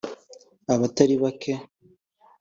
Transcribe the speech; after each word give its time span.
Abatari 0.73 1.15
bake 1.23 1.53